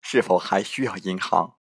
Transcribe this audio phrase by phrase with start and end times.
[0.00, 1.56] 是否还需要银行？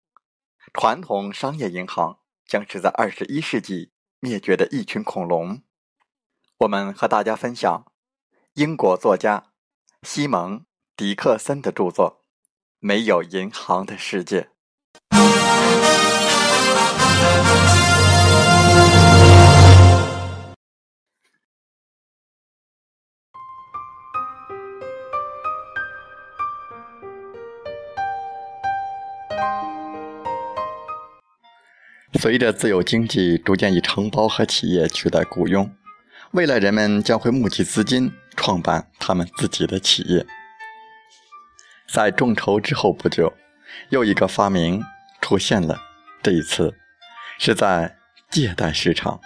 [0.73, 5.63] 传统商业银行将是在二十一世纪灭绝的一群恐龙。
[6.59, 7.85] 我们和大家分享
[8.53, 9.51] 英国作家
[10.03, 10.59] 西蒙·
[10.95, 12.23] 迪克森的著作
[12.79, 14.49] 《没有银行的世界》。
[32.19, 35.69] 随着自由经济逐渐以承包和企业取代雇佣，
[36.31, 40.25] 未来人们将会募集资金创办他们自己的企业。
[41.87, 43.31] 在众筹之后不久，
[43.89, 44.83] 又一个发明
[45.21, 45.79] 出现了。
[46.23, 46.73] 这一次
[47.37, 47.95] 是在
[48.29, 49.21] 借贷市场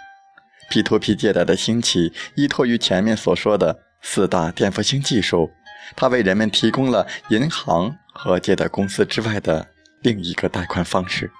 [0.70, 5.50] ，P2P 借贷的兴起依托于前面所说的四大颠覆性技术，
[5.96, 9.68] 它为人们提供了银行和借贷公司之外的
[10.02, 11.30] 另一个贷款方式。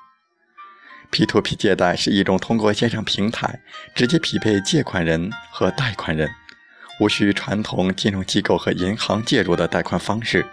[1.12, 3.60] P2P 借贷是一种通过线上平台
[3.94, 6.30] 直接匹配借款人和贷款人，
[6.98, 10.46] 无需传统金融机构和银行介入的贷款方式。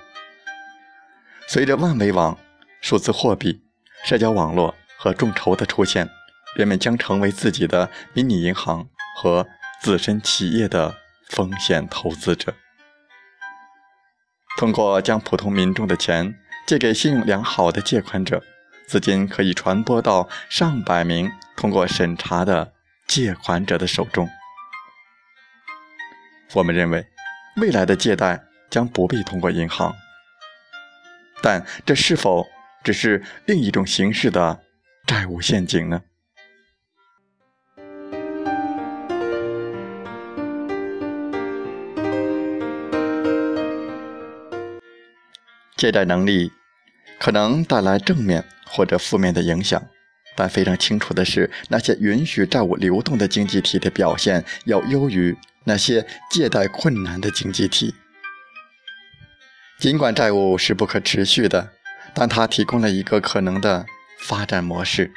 [1.48, 2.38] 随着万维网、
[2.82, 3.64] 数字货币、
[4.04, 6.10] 社交网络和众筹的出现，
[6.56, 9.48] 人们将成为自己的迷你银行和
[9.82, 10.98] 自身企业的
[11.30, 12.54] 风险投资者。
[14.58, 16.36] 通过将普通民众的钱
[16.68, 18.44] 借给信用良好的借款者。
[18.90, 22.74] 资金可以传播到上百名通过审查的
[23.08, 24.28] 借款者的手中。
[26.56, 27.06] 我们认为，
[27.58, 29.94] 未来的借贷将不必通过银行，
[31.44, 32.48] 但这是否
[32.84, 34.60] 只是另一种形式的
[35.06, 36.02] 债务陷阱呢？
[45.78, 46.52] 借贷能力
[47.20, 48.44] 可能带来正面。
[48.70, 49.82] 或者负面的影响，
[50.36, 57.94] 但非常清楚的是，那些允许债务流动的经济体的表现要优于那些借贷困难的经济体。
[59.80, 61.72] 尽管债务是不可持续的，
[62.14, 63.86] 但它提供了一个可能的
[64.20, 65.12] 发展模式。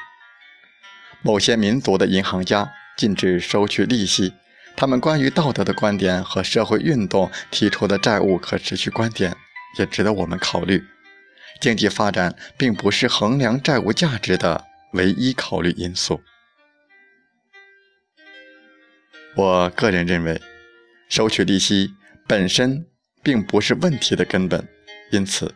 [1.21, 4.33] 某些民族的银行家禁止收取利息，
[4.77, 9.37] 他们关于道德的观点和社会运动提出的债务可持续观点
[9.79, 10.83] 也值得我们考虑。
[11.61, 16.21] 经济发展并不是衡量债务价值的唯一考虑因素。
[19.35, 20.41] 我个人认为，
[21.09, 21.95] 收取利息
[22.27, 22.85] 本身
[23.23, 24.69] 并不是问题的根本，
[25.11, 25.55] 因此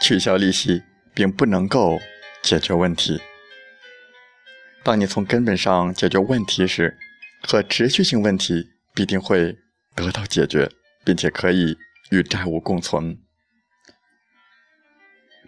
[0.00, 0.82] 取消利息
[1.14, 2.00] 并不能够
[2.42, 3.20] 解决问题。
[4.82, 6.98] 当你从根本上解决问题时，
[7.42, 9.56] 可持续性问题必定会
[9.94, 10.68] 得到解决，
[11.04, 11.76] 并且可以
[12.10, 13.16] 与债务共存。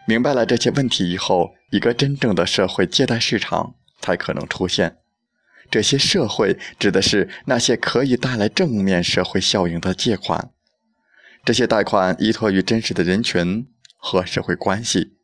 [0.06, 4.98] 明白了这些问题以后，一个真正的社会借贷市场才可能出现。
[5.70, 10.50] 这些社会指的是那些可以带来正面社会效应的借款。
[11.44, 13.66] 这些贷款依托于真实的人群
[13.96, 15.14] 和社会关系。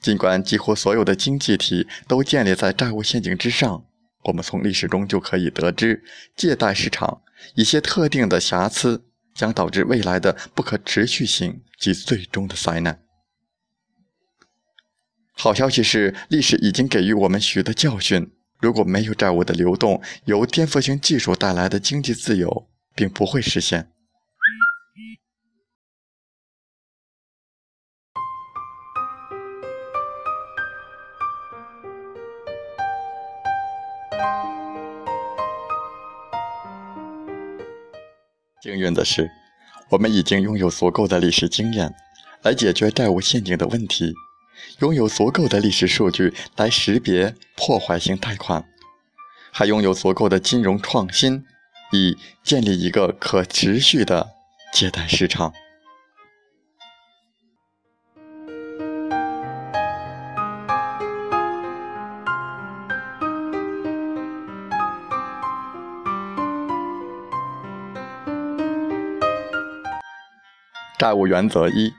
[0.00, 3.84] 尽管几乎所有的经济体都建立在债务陷阱之上，
[4.24, 6.04] 我们从历史中就可以得知，
[6.36, 7.22] 借贷市场
[7.56, 9.04] 一些特定的瑕疵
[9.34, 13.00] 将导致未来的不可持续性及最终的灾难。
[15.40, 18.28] 好消息是，历史已经给予我们许多教训。
[18.60, 23.92] 如果没有债务的流动，由颠覆性技术带来的经济自由并不会实现。
[38.60, 39.30] 幸运的是，
[39.90, 41.94] 我们已经拥有足够的历史经验
[42.42, 44.12] 来解决债务陷阱的问题，
[44.80, 48.64] 拥有足够的历史数据来识别破坏性贷款，
[49.52, 51.44] 还拥有足够的金融创新，
[51.92, 54.30] 以建立一个可持续的
[54.72, 55.52] 借贷市场。
[70.98, 71.92] 债务原则一：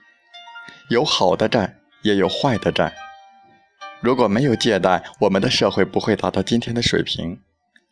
[0.89, 2.93] 有好的债，也有坏的债。
[4.01, 7.39] 如果没有借贷，我们的社会不会达到今天的水平。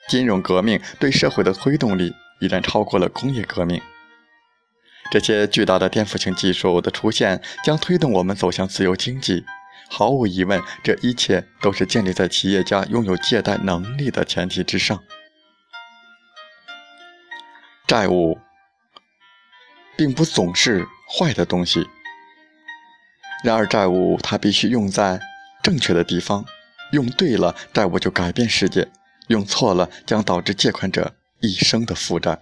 [0.07, 3.81] 金融革命对社会的推动力已然超过了工业革命。
[5.11, 9.45] 这些巨大的颠覆性技术的出现，将推动我们走向自由经济。
[9.89, 15.03] 毫无疑问，这一切都是建立在企业家拥有借贷能力的前提之上。
[17.85, 18.37] 债务
[19.95, 20.87] 并不总是。
[21.09, 21.87] 坏的东西。
[23.43, 25.19] 然而，债务它必须用在
[25.61, 26.45] 正确的地方，
[26.91, 28.87] 用对了，债务就改变世界；
[29.27, 32.39] 用错了，将导致借款者一生的负债。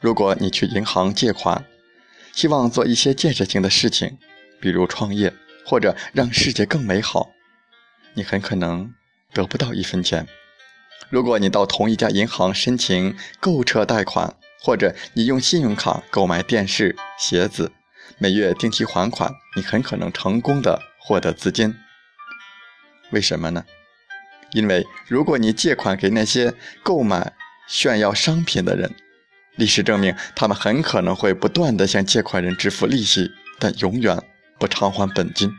[0.00, 1.64] 如果你去银行借款，
[2.32, 4.18] 希望做一些建设性的事情，
[4.60, 5.32] 比如创业
[5.64, 7.30] 或者让世界更美好，
[8.14, 8.92] 你很可能
[9.32, 10.28] 得不到一分钱。
[11.08, 17.72] 如果你到同一家银行申请购车贷款，或者你用信用卡购买电视、鞋子，
[18.18, 21.74] 每月定期还款，你很可能成功的获得资金。
[23.10, 23.64] 为什么呢？
[24.52, 27.32] 因为如果你借款给那些购买
[27.66, 28.94] 炫耀商品的人，
[29.56, 34.22] 历史证明他们很可能会不断的向借款人支付利息，但永远
[34.58, 35.50] 不偿还本金。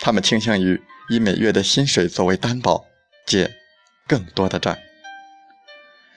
[0.00, 2.84] 他们倾向于以每月的薪水作为担保，
[3.26, 3.54] 借
[4.06, 4.82] 更多的债。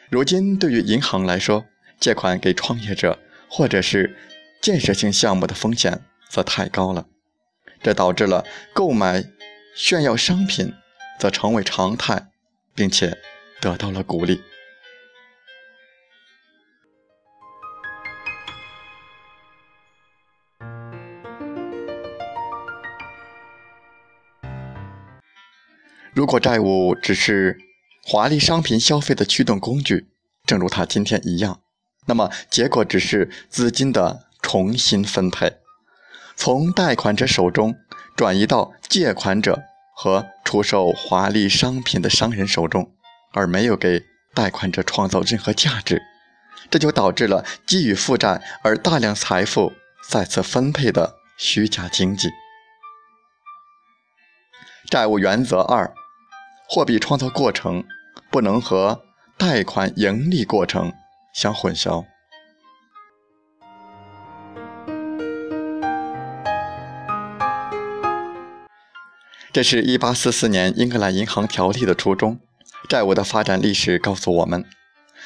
[0.09, 1.65] 如今，对于银行来说，
[1.99, 3.19] 借款给创业者
[3.49, 4.15] 或者是
[4.61, 7.07] 建设性项目的风险则太高了，
[7.81, 9.23] 这导致了购买
[9.75, 10.73] 炫耀商品
[11.19, 12.29] 则成为常态，
[12.75, 13.17] 并且
[13.61, 14.41] 得到了鼓励。
[26.13, 27.57] 如果债务只是……
[28.09, 30.07] 华丽商品消费的驱动工具，
[30.45, 31.59] 正如它今天一样。
[32.05, 35.57] 那么，结果只是资金的重新分配，
[36.37, 37.75] 从贷款者手中
[38.15, 39.61] 转移到借款者
[39.93, 42.89] 和出售华丽商品的商人手中，
[43.33, 44.01] 而没有给
[44.33, 46.01] 贷款者创造任何价值。
[46.69, 49.73] 这就导致了基于负债而大量财富
[50.09, 52.29] 再次分配的虚假经济。
[54.89, 55.93] 债务原则二：
[56.69, 57.83] 货币创造过程。
[58.29, 59.03] 不能和
[59.37, 60.91] 贷款盈利过程
[61.33, 62.05] 相混淆。
[69.57, 72.39] 这是一八四四年英格兰银行条例的初衷。
[72.87, 74.63] 债务的发展历史告诉我们，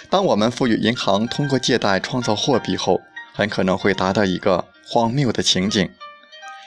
[0.09, 3.01] 当我们赋予银行通过借贷创造货币后，
[3.33, 5.89] 很可能会达到一个荒谬的情景：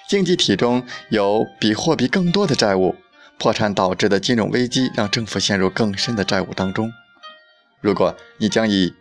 [0.07, 2.97] 经济体中有比货币更多的债务。
[3.39, 6.93] 破产导致的金融危机让政府陷入更深的债务当中。
[7.81, 8.93] 如果你将以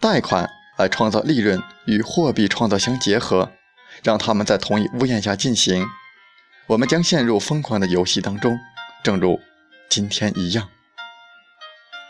[0.00, 3.52] 贷款来创造利润与货币创造相结合，
[4.02, 5.86] 让他们在同一屋檐下进行，
[6.68, 8.58] 我们将陷入疯狂的游戏当中，
[9.02, 9.40] 正如
[9.88, 10.68] 今天一样。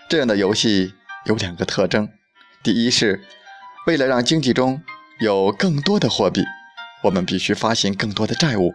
[0.08, 0.94] 这样的游戏
[1.26, 2.08] 有两个特征：
[2.60, 3.22] 第一是，
[3.86, 4.82] 为了让经济中
[5.20, 6.42] 有更多的货币，
[7.04, 8.72] 我们必须发行更多的债务；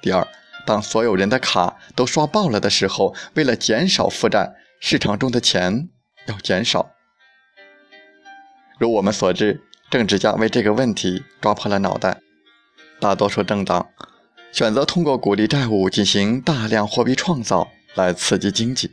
[0.00, 0.26] 第二。
[0.64, 5.88] 当所有人的卡都刷爆了的时候，为了减少负债，市场中的钱
[6.26, 6.90] 要减少。
[8.78, 12.20] 如我们所知，政治家为这个问题抓破了脑袋。
[13.00, 13.88] 大多数政党
[14.52, 18.90] 选择通过鼓励债务进行大量货币创造来刺激经济。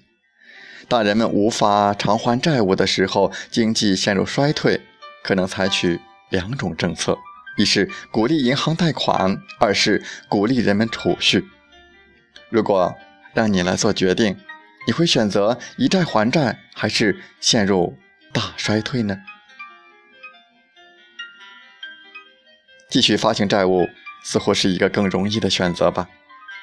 [0.87, 4.81] 当人们无法偿还债务的时候，经济陷入衰退，
[5.23, 7.17] 可能采取两种政策：
[7.57, 11.47] 一是鼓励银行贷款，二是鼓励人们储蓄。
[12.49, 12.93] 如果
[13.33, 14.37] 让你来做决定，
[14.85, 17.97] 你会选择以债还债，还是陷入
[18.31, 19.17] 大衰退呢？
[22.87, 23.87] 继续发行债务
[24.25, 26.09] 似乎是一个更容易的选择吧。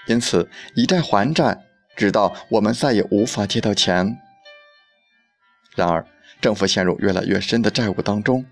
[0.09, 1.57] 因此，以债还债，
[1.95, 4.19] 直到我们再也无法借到钱。
[5.76, 6.04] 然而，
[6.40, 8.45] 政府陷入越来越深的债务当中，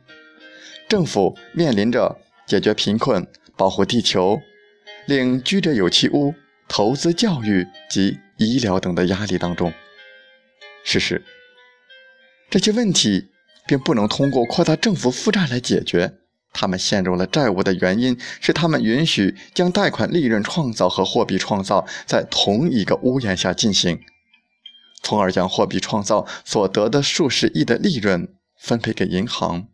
[0.88, 3.26] 政府面临着解决贫困、
[3.56, 4.40] 保护地球、
[5.06, 6.32] 令居者有其屋、
[6.68, 9.72] 投资教育及医疗等的压力当中。
[10.84, 11.24] 事实，
[12.48, 13.28] 这些问题
[13.66, 16.12] 并不能通过扩大政府负债来解决。
[16.52, 24.00] 他们陷入了债务的原因是，他们允许将贷款利润创造和货币创造在同一个屋檐下进行，
[25.02, 29.68] 从而将货币创造所得的数十亿的利润分配给银行。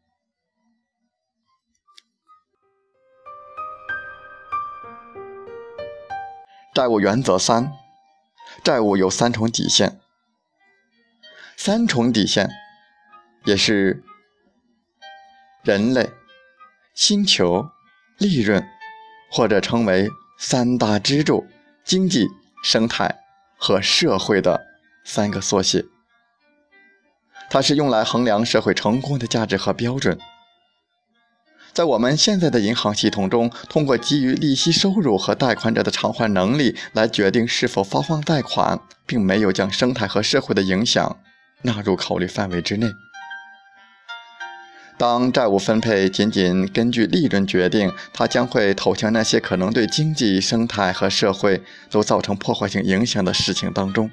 [6.74, 7.72] 债务原则三：
[8.62, 9.98] 债务有三重底线。
[11.56, 12.50] 三重底线
[13.46, 14.04] 也是
[15.64, 16.10] 人类。
[16.96, 17.68] 星球、
[18.16, 18.66] 利润，
[19.30, 21.46] 或者称为三大支柱：
[21.84, 22.26] 经济、
[22.64, 23.14] 生态
[23.58, 24.64] 和社会的
[25.04, 25.84] 三个缩写。
[27.50, 30.18] 它是用来衡量社会成功的价值和标准。
[31.74, 41.18] 在我们现在的银行系统中，通过基于利息收入和贷款者的偿还能力来决定是否发放贷款，并没有将生态和社会的影响
[41.60, 42.90] 纳入考虑范围之内。
[44.98, 54.10] 当债务分配仅仅根据利润决定，它将会投向那些可能对经济生态和社会都造成破坏性影响的事情当中。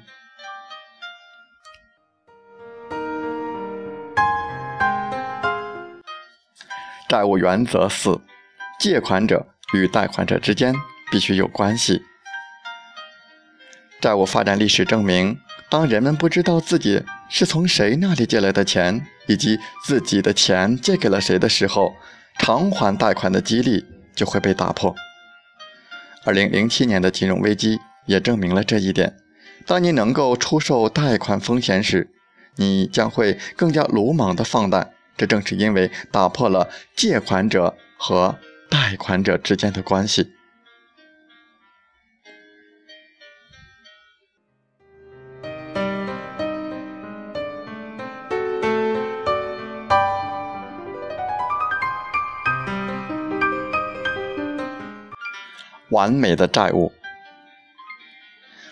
[7.08, 8.20] 债务原则四：
[8.78, 10.74] 借款者与贷款者之间
[11.10, 12.02] 必须有关系。
[14.00, 15.38] 债务发展历史证明，
[15.74, 21.96] 当人们不知道自己是从谁那里借来的钱，以及自己的钱借给了谁的时候，
[22.38, 24.94] 偿还贷款的激励就会被打破。
[26.24, 29.16] 二零零七年的金融危机也证明了这一点。
[29.66, 32.08] 当你能够出售贷款风险时，
[32.54, 34.92] 你将会更加鲁莽地放贷。
[35.16, 38.38] 这正是因为打破了借款者和
[38.70, 40.30] 贷款者之间的关系。
[55.94, 56.92] 完美的债务。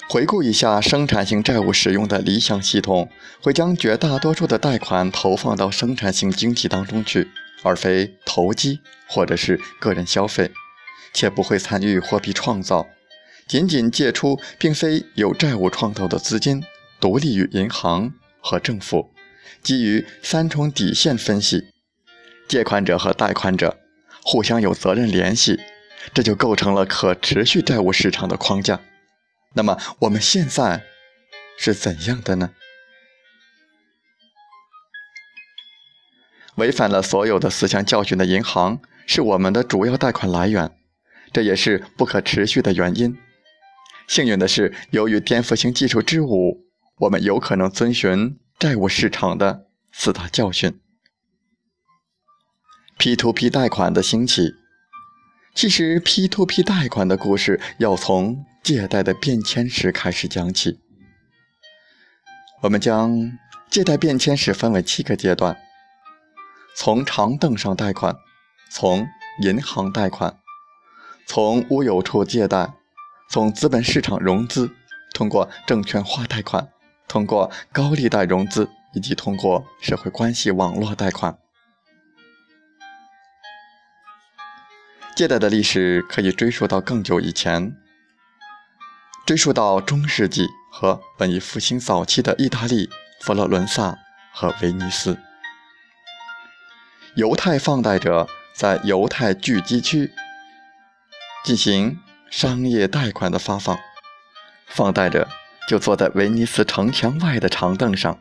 [0.08, 3.08] 回顾一下生产性债务使用的理想系统，
[3.40, 7.28] 会将绝大多数的贷款投放到生产性经济当中去，
[7.62, 10.50] 而非投机或者是个人消费，
[11.14, 12.86] 且不会参与货币创造，
[13.48, 16.62] 仅仅借出并非有债务创造的资金，
[17.00, 19.14] 独立于银行和政府。
[19.62, 21.68] 基于三重底线分析，
[22.46, 23.78] 借款者和贷款者
[24.22, 25.58] 互相有责任联系。
[26.12, 28.80] 这就构成了可持续债务市场的框架。
[29.54, 30.84] 那么我们现在
[31.56, 32.50] 是怎样的呢？
[36.56, 40.70] 违反了所有的思想教训的银行是我们的主要贷款来源，
[41.32, 43.18] 这也是不可持续的原因。
[44.06, 46.66] 幸运的是，由于颠覆性技术之舞，
[46.98, 50.78] 我们有可能遵循债务市场的四大教训。
[52.98, 54.61] P2P 贷款的兴起。
[55.54, 60.80] 其实，P2P 贷款的故事要从借贷的变迁史开始讲起。
[62.62, 63.38] 我们将
[63.70, 65.56] 借贷变迁史分为七个阶段：
[66.74, 68.16] 从长凳上贷款，
[68.70, 69.06] 从
[69.42, 70.38] 银行贷款，
[71.26, 72.72] 从无有处借贷，
[73.28, 74.70] 从资本市场融资，
[75.12, 76.66] 通过证券化贷款，
[77.06, 81.38] 通过高利贷融资，以及通过社会关系网络贷款。
[85.14, 87.76] 借贷的历史可以追溯到更久以前，
[89.26, 92.88] 追溯到中世纪和文艺复兴早期的意大利、
[93.20, 93.98] 佛罗伦萨
[94.32, 95.18] 和威尼斯。
[97.14, 100.10] 犹太放贷者在犹太聚集区
[101.44, 102.00] 进行
[102.30, 103.78] 商业贷款的发放，
[104.66, 105.28] 放贷者
[105.68, 108.18] 就坐在威尼斯城墙外的长凳上，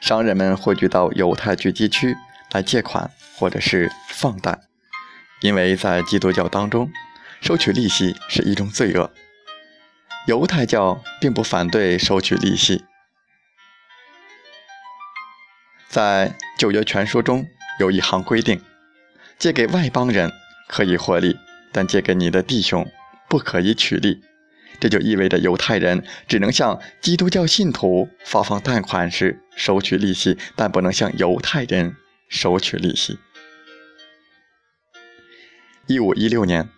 [0.00, 2.16] 商人们汇聚到犹太聚集区
[2.52, 4.58] 来借款或者是放贷。
[5.40, 6.90] 因为在基督教当中，
[7.40, 9.12] 收取利息是一种罪恶。
[10.26, 12.84] 犹太教并不反对收取利息。
[15.88, 17.46] 在旧约全书中
[17.78, 18.60] 有一行规定：
[19.38, 20.32] 借给外邦人
[20.68, 21.38] 可以获利，
[21.70, 22.86] 但借给你的弟兄
[23.28, 24.20] 不可以取利。
[24.78, 31.94] 这就意味着犹太人只能向基督教信徒发放贷款时收取利息，但不能向犹太人
[32.28, 33.18] 收取利息。
[35.86, 36.68] 一五一六年，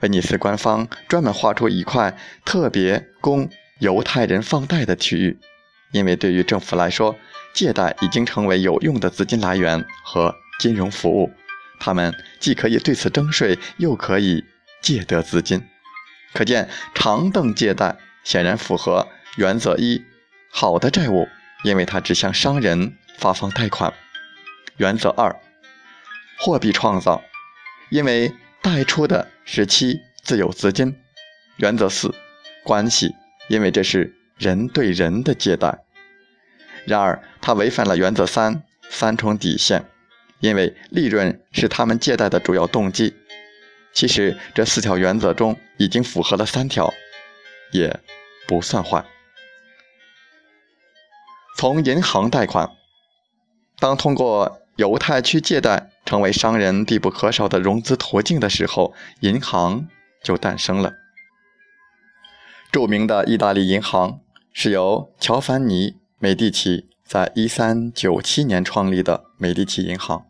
[0.00, 3.48] 威尼斯官方专门划出一块特别供
[3.78, 5.38] 犹太人放贷的区域，
[5.92, 7.16] 因为对于政府来说，
[7.54, 11.32] 借贷已经成为有用的资金来源和金融服务，
[11.80, 14.44] 他们既可以对此征税，又可以
[14.82, 15.64] 借得资金。
[16.34, 20.04] 可见，长凳借贷显然符合原则一：
[20.50, 21.26] 好的债务，
[21.64, 23.90] 因为它只向商人发放贷款；
[24.76, 25.34] 原则二：
[26.38, 27.22] 货币创造，
[27.88, 28.30] 因为
[28.62, 30.92] 贷出的是期自有资金；
[31.56, 32.14] 原则四：
[32.64, 33.14] 关系，
[33.48, 35.78] 因为这是人对人的借贷。
[36.86, 39.84] 然而，它违反了原则三三重底线，
[40.40, 43.14] 因为利润是他们借贷的主要动机。
[43.92, 46.92] 其实这四条原则中已经符合了三条，
[47.72, 47.98] 也
[48.46, 49.04] 不算坏。
[51.56, 52.70] 从银行贷款，
[53.78, 59.88] 当通过犹太区借贷成为商人必不可少的融资途径的时候，银行
[60.22, 60.92] 就诞生了。
[62.70, 64.20] 著名的意大利银行
[64.52, 70.26] 是由乔凡尼·美第奇在1397年创立的美第奇银行。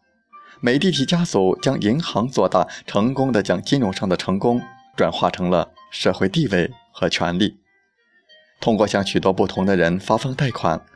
[0.62, 4.62] 美第奇家族将银行做大，成功的将金融上的成功
[4.96, 7.58] 转化成了社会地位和权力。
[8.62, 10.86] 通过向许多不同的人发放贷款，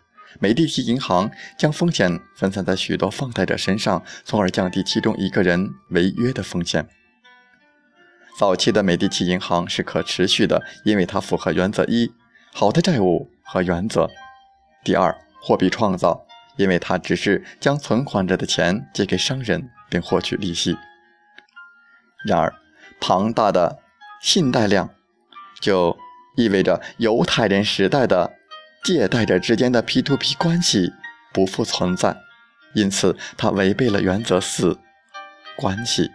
[0.41, 6.89] 美第奇银行将风险分散在许多放贷者身上，从而降低其中一个人违约的风险。
[8.39, 12.13] 早期的美第奇银行是可持续的，因为它符合原则一：
[12.53, 14.07] 好的债务和原则；
[14.85, 16.27] 第二，货币创造。
[16.57, 20.77] 因为他只是将存款者的钱借给商人，并获取利息。
[22.27, 22.55] 然而，
[23.01, 23.79] 庞大的
[24.21, 24.91] 信贷量
[25.63, 25.97] 就
[26.37, 28.35] 意味着犹太人时代的
[28.83, 30.93] 借贷者之间的 P2P 关系
[31.33, 32.17] 不复存在，
[32.75, 34.79] 因此它违背了原则四：
[35.57, 36.11] 关系。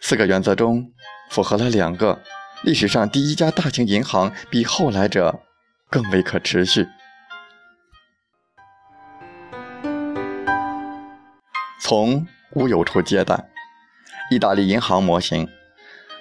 [0.00, 0.92] 四个原则中
[1.30, 2.22] 符合了两个。
[2.62, 5.42] 历史上第一家大型银行比后来者
[5.90, 6.88] 更为可持续。
[11.78, 13.50] 从无有处借贷，
[14.30, 15.46] 意大利银行模型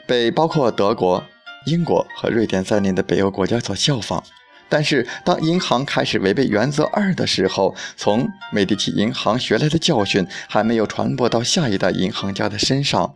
[0.06, 1.24] 被包括德国、
[1.66, 4.24] 英国和瑞典在内的北欧国家所效仿。
[4.68, 13.14] 但是，当银行开始违背原则二的时候，从美第奇银行学来的教训还没有传播到下一代银行家的身上，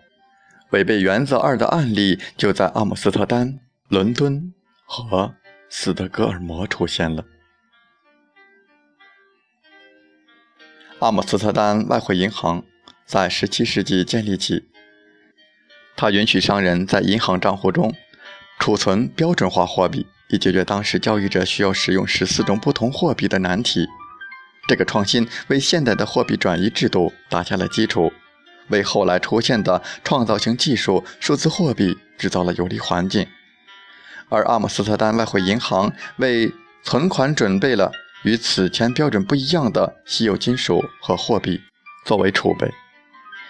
[0.70, 4.54] 违背原则二的案例就在阿姆斯特丹、伦敦
[4.86, 5.34] 和
[5.70, 7.26] 斯德哥尔摩出现了。
[11.00, 12.64] 阿姆斯特丹外汇银行
[13.06, 14.66] 在17世纪建立起，
[15.96, 17.92] 它允许商人在银行账户中
[18.60, 23.88] 储存标准化货币，以解决当时交易者需要使用十四种不同货币的难题。
[24.68, 28.12] 这个创新为现代的货币转移制度打下了基础，
[28.68, 33.26] 为后来出现的创造性技术——数字货币制造了有利环境。
[34.28, 37.92] 而阿姆斯特丹外汇银行为存款准备了。
[38.24, 41.62] 与此前标准不一样的稀有金属和货币
[42.06, 42.70] 作为储备，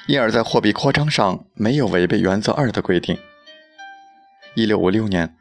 [0.07, 3.17] 因而，在货币扩张上没有违背原则二的规定。
[4.59, 5.37] 一六五六年，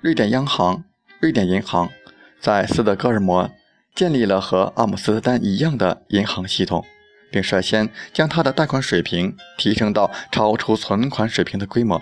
[0.00, 0.84] 瑞典央行
[1.18, 1.90] 瑞典银行
[2.38, 3.50] 在斯德哥尔摩
[3.96, 6.86] 建立了和阿姆斯特丹一样的银行系统，
[7.32, 12.00] 并率先将它的贷款水平提升到超出存款水平的规模，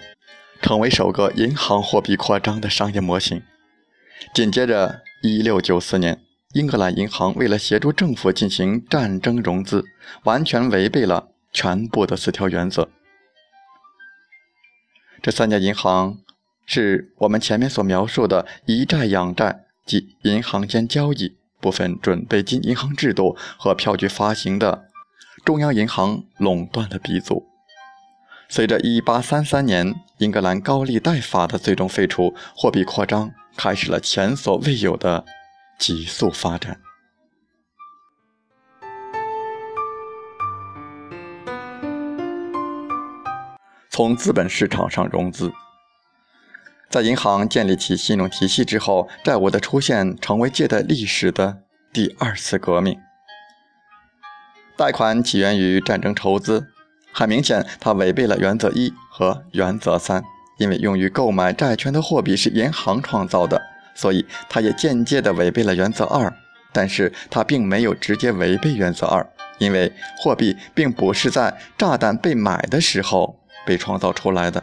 [0.60, 3.42] 成为首个银行货币扩张的商业模型。
[4.34, 6.20] 紧接着，一六九四年。
[6.52, 9.86] 英格兰银行为了协助政府进行战争融资，
[10.24, 12.90] 完全违背了全部的四条原则。
[15.22, 16.18] 这三家银行
[16.70, 24.84] 是我们前面所描述的以债养债，即银行间交易、部分准备金银行制度和票据发行的
[25.46, 27.46] 中央银行垄断的鼻祖。
[28.50, 35.24] 随着1833年英格兰高利贷法的最终废除，货币扩张开始了前所未有的。
[35.78, 36.80] 急速发展。
[43.88, 45.52] 从资本市场上融资，
[46.90, 51.58] 在银行建立起信用体系之后，债务的出现成为借贷历史的
[51.92, 52.98] 第二次革命。
[54.74, 56.68] 贷款起源于战争筹资，
[57.12, 60.22] 很明显，它违背了原则一和原则三，
[60.56, 63.60] 因为用于购买债券的货币是银行创造的。
[63.94, 66.32] 所以，它也间接地违背了原则二，
[66.72, 74.62] 但是它并没有直接违背原则二，因为货币并不是在炸弹被买的时候被创造出来的。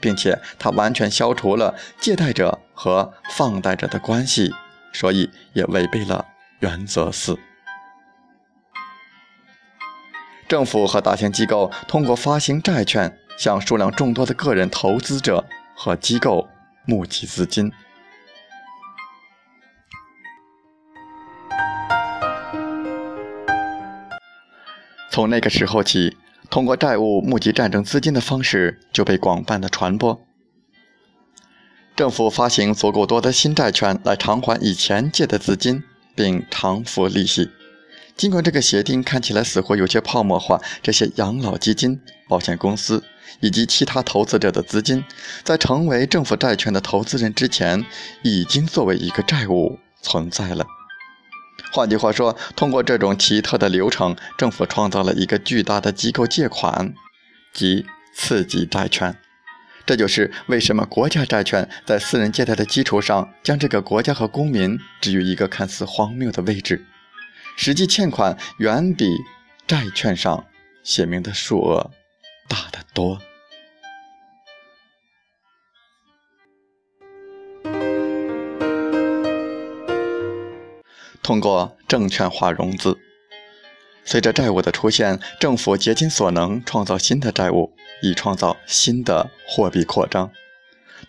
[0.00, 4.54] 并且它完全消除了借贷者和放贷者的关系，
[4.92, 6.26] 所以也违背了
[6.60, 7.38] 原则四。
[10.48, 16.48] 政府和大型机构通过发行债券，向数量众多的个人投资者和机构
[16.86, 17.70] 募集资金。
[25.10, 26.16] 从那个时候起，
[26.50, 30.20] 通过债务募集战争资金的方式就被广泛的传播。
[31.94, 35.82] 政府发行足够多的新债券来偿还以前借的资金，
[36.14, 37.50] 并偿付利息。
[38.16, 43.04] 尽管这个协定看起来似乎有些泡沫化，这些养老基金、保险公司
[43.40, 45.04] 以及其他投资者的资金，
[45.44, 47.84] 在成为政府债券的投资人之前，
[48.22, 50.66] 已经作为一个债务存在了。
[51.72, 56.94] 换句话说，通过这种奇特的流程，政府创造了一个巨大的机构借款
[57.52, 59.14] 及刺激债券。
[59.84, 66.84] 这就是为什么国家债券在私人借贷的基础上，将这个国家和公民置于一个看似荒谬的位置。
[67.56, 69.16] 实际欠款远比
[69.66, 70.44] 债券上
[70.84, 71.90] 写明的数额
[72.48, 73.18] 大得多。
[81.28, 82.96] 通过证券化融资，
[84.02, 90.30] 随着债务的出现，政府竭尽所能创造新的债务，以创造新的货币扩张。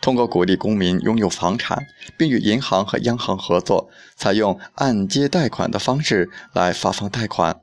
[0.02, 7.62] 通过鼓励公民拥有房产，并与银行和央行合作，采用按揭贷款的方式来发放贷款，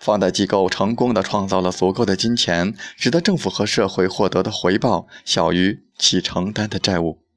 [0.00, 7.27] 放贷机构成功地创造了足够的金钱，使得政府和社会获得的回报小于其承担的债务。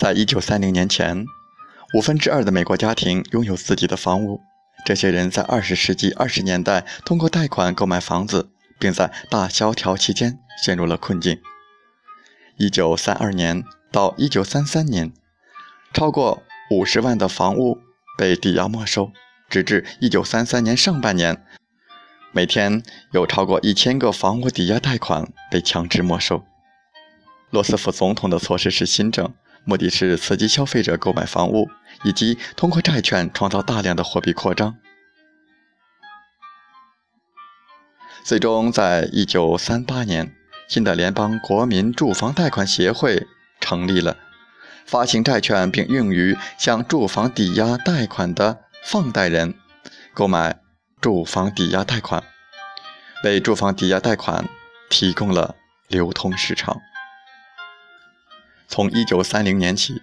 [0.00, 1.26] 在一九三零年前，
[1.92, 4.40] 五分之二的美国家庭拥有自己的房屋，
[4.86, 8.50] 这些人在二十世纪二十年代通过贷款购买房子。
[8.80, 11.38] 并在大萧条期间陷入了困境。
[12.56, 15.12] 一九三二年到一九三三年，
[15.92, 17.78] 超过五十万的房屋
[18.16, 19.12] 被抵押没收，
[19.50, 21.44] 直至一九三三年上半年，
[22.32, 22.82] 每天
[23.12, 26.42] 有超过一千个房屋抵押贷款被强制没收。
[27.50, 29.34] 罗斯福总统的措施是新政，
[29.64, 31.70] 目的是刺激消费者购买房屋，
[32.04, 34.76] 以及通过债券创造大量的货币扩张。
[38.24, 40.34] 最终，在一九三八年，
[40.68, 43.26] 新的联邦国民住房贷款协会
[43.60, 44.16] 成立了，
[44.84, 49.54] 发行债券并用于向住房抵押贷款的放贷人
[50.12, 50.60] 购买
[51.00, 52.22] 住房抵押贷款，
[53.24, 54.46] 为住房抵押贷款
[54.90, 55.56] 提供了
[55.88, 56.80] 流通市场。
[58.70, 60.00] 从一九三零年起，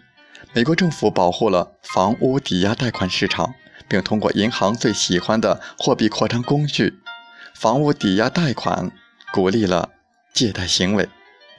[0.53, 3.55] 美国政府保护了房屋抵押贷款市场，
[3.87, 6.99] 并通过银行最喜欢的货币扩张工具。
[7.55, 8.91] 房屋抵押贷款
[9.31, 9.91] 鼓励了
[10.33, 11.07] 借贷行为，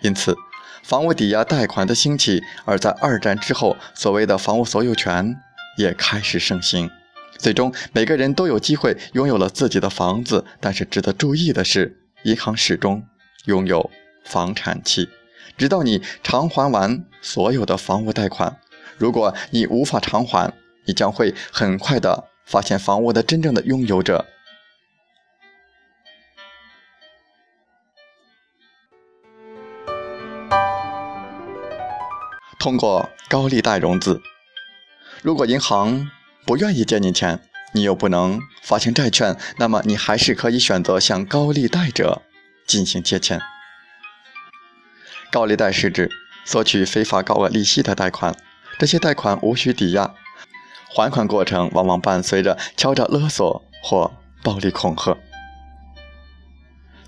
[0.03, 0.37] 因此，
[0.83, 5.35] 房屋抵押贷款的兴起，而在二战之后，所谓的房屋所有权
[5.79, 6.90] 也开始盛行。
[7.38, 10.44] 最终，每个人都有机会拥有了自己的房子。
[10.61, 13.03] 但是，值得注意的是，银行始终
[13.47, 13.90] 拥有
[14.25, 15.09] 房产期，
[15.59, 18.61] 直到你偿还完所有的房屋贷款。
[18.97, 20.53] 如果你无法偿还，
[20.87, 24.25] 你将会很快的发现房屋的真正的拥有者。
[32.61, 34.21] 通过高利贷融资，
[35.23, 36.11] 如果银行
[36.44, 37.40] 不愿意借你钱，
[37.73, 42.23] 你又不能发行债券，那么你还是可以选择向高利贷者
[42.66, 43.40] 进行借钱。
[45.31, 46.11] 高利贷是指
[46.45, 48.35] 索取非法高额利息的贷款，
[48.79, 50.14] 这些贷款无需抵押，
[50.88, 54.11] 还款过程往往伴随着敲诈勒索或
[54.43, 55.17] 暴力恐吓。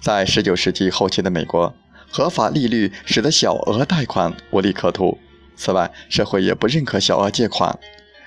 [0.01, 1.75] 在19世纪后期的美国，
[2.11, 5.19] 合法利率使得小额贷款无利可图。
[5.57, 7.79] 此外，社会也不认可小额借款，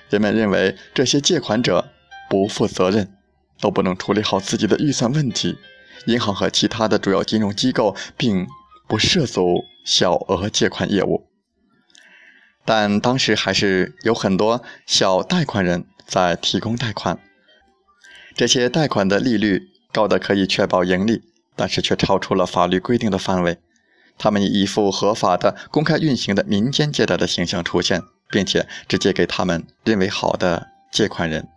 [0.08, 1.90] 人们认为这些借款者
[2.30, 3.12] 不负责任，
[3.60, 5.56] 都不能处理好自己的预算问题。
[6.06, 8.46] 银行和其他的主要金融机构并
[8.86, 11.26] 不涉足小额借款业务，
[12.64, 17.18] 但当时还是有很多小贷款人在提供贷款。
[18.34, 21.22] 这些贷款的利率高的可以确保盈利，
[21.54, 23.58] 但是却超出了法律规定的范围。
[24.16, 31.48] 他们以一副合法的、公开运行的民间借贷的形象出现，并且只借给他们认为好的借款人，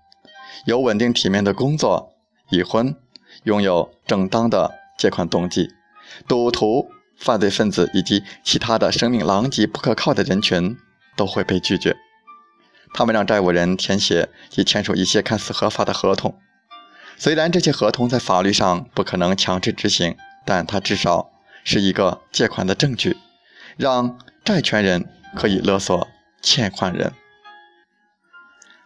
[0.66, 2.14] 有稳定体面的工作、
[2.50, 2.96] 已婚、
[3.44, 5.70] 拥有正当的借款动机、
[6.28, 10.78] 赌徒、犯罪分子以及其他的生命狼藉不可靠的人群
[11.16, 11.96] 都会被拒绝。
[12.94, 16.40] 他们让债务人填写及签署一些看似合法的合同，
[17.18, 20.16] 虽然这些合同在法律上不可能强制执行。
[20.50, 21.30] 但它至少
[21.66, 23.18] 是一个借款的证据，
[23.76, 26.08] 让债权人可以勒索
[26.42, 27.12] 欠款人。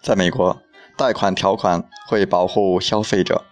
[0.01, 0.59] 在美国，
[0.97, 3.45] 贷款条款会保护消费者，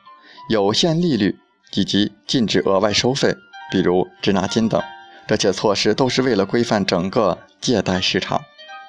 [0.49, 1.37] 有限利率
[1.75, 3.35] 以及禁止额外收费，
[3.71, 4.81] 比如滞纳金等。
[5.27, 8.41] 这些措施都是为了规范整个借贷市场。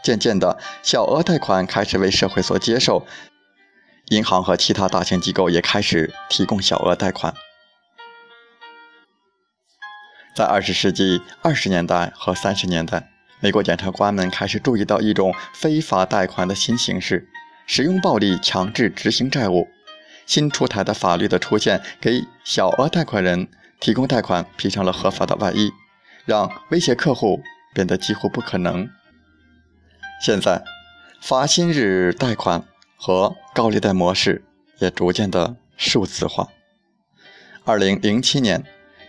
[0.03, 3.07] 渐渐的，小额贷款开始为社会所接受，
[4.07, 7.35] 银行和其他大型机构也开始提供小额贷款。
[10.35, 17.29] 在二十世纪二十年代和三十年代，美国检察官们开始注意到一种非法贷款的新形式：
[17.67, 19.69] 使用暴力强制执行债务。
[20.25, 23.49] 新出台的法律的出现，给小额贷款人
[23.81, 25.73] 提供贷款披上了合法的外衣，
[26.27, 27.43] 让威胁客户
[27.75, 28.89] 变得几乎不可能。
[30.23, 30.63] 现在，
[31.21, 32.63] 发薪日贷款
[32.97, 34.45] 和高利贷模式
[34.79, 36.49] 也逐渐的数字化。
[37.65, 38.63] 二零零七年，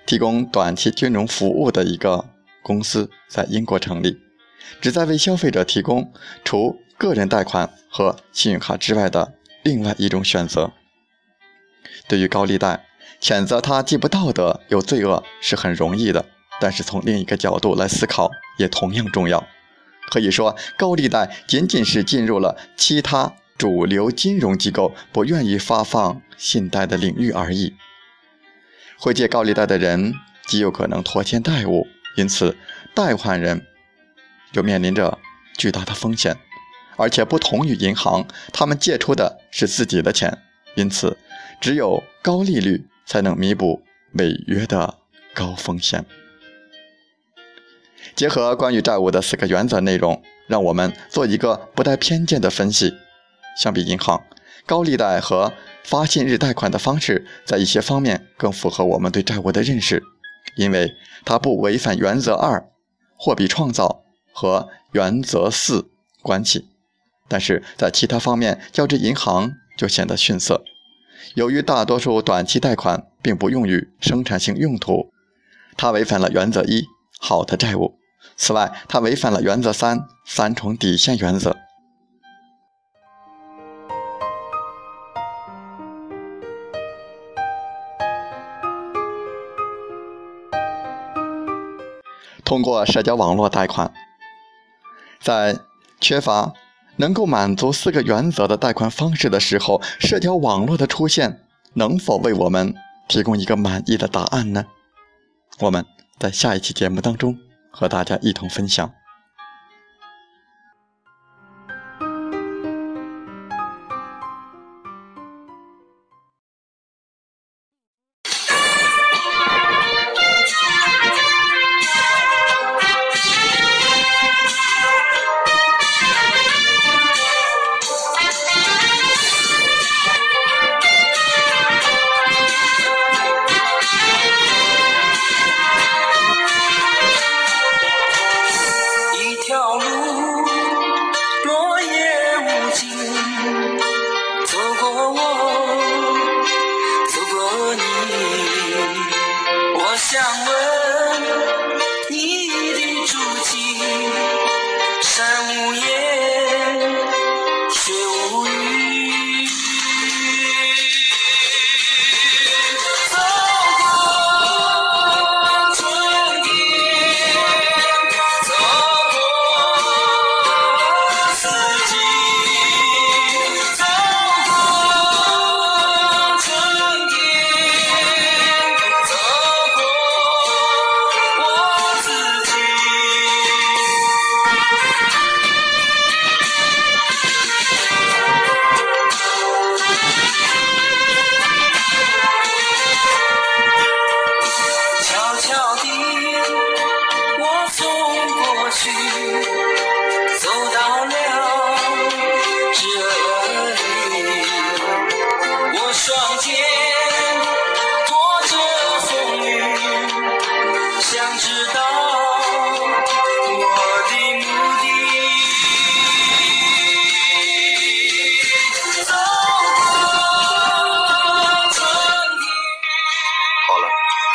[0.05, 2.29] 提供短期金融服务的一个
[2.63, 4.17] 公司在英国成立，
[4.79, 6.13] 旨在为消费者提供
[6.45, 10.71] 除个人贷款和信用卡之外的另外一种选择。
[12.07, 12.85] 对于高利贷，
[13.21, 16.25] 谴责他既不道德又罪恶是很容易的，
[16.59, 19.47] 但是从另一个角度来思考也同样重要。
[20.09, 27.75] 可以说，高利贷仅仅是进入了其他主流金融机构不愿意发放信贷的领域而已。
[28.97, 30.15] 会借高利贷的人
[30.47, 32.57] 极有可能拖欠债务，因此
[32.95, 33.65] 贷款人
[34.51, 35.19] 就面临着
[35.55, 36.35] 巨大的风险。
[36.97, 40.39] 而且不同于银行，他们借出的是自己的钱，
[40.75, 41.17] 因此
[41.59, 43.81] 只有高利率才能弥补
[44.13, 44.95] 违约的
[45.33, 46.05] 高风险。
[48.15, 52.93] 结合关于债务的四个原则内容，让我们做一个不带偏见的分析。
[53.57, 54.23] 相比银行，
[54.65, 60.03] 高利贷和发信日贷款的方式，在一些方面更符合我们对债务的认识，
[60.55, 62.69] 因为它不违反原则二
[63.15, 65.89] “货币创造”和原则四
[66.21, 66.67] “关系”。
[67.27, 70.63] 但是在其他方面，较之银行就显得逊色。
[71.35, 75.11] 由于大多数短期贷款并不用于生产性用途，
[75.77, 76.85] 它违反了原则一。
[77.19, 77.99] 好的债务。
[78.35, 81.55] 此外，它违反了原则三三重底线原则。
[92.43, 93.93] 通过社交网络贷款，
[95.21, 95.59] 在
[96.01, 96.53] 缺乏
[97.01, 101.39] 能够满足四个原则的贷款方式的时候，社交网络的出现
[101.73, 102.75] 能否为我们
[103.07, 104.63] 提供一个满意的答案呢？
[105.59, 105.83] 我们。
[106.21, 107.35] 在下一期节目当中，
[107.71, 108.93] 和大家一同分享。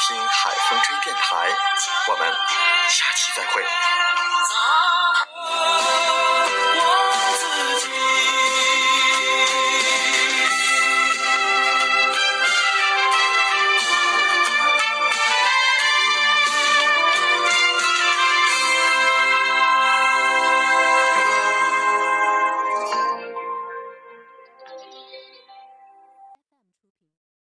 [0.00, 1.48] 听海风吹电台
[2.08, 2.32] 我们
[2.88, 4.07] 下期再会。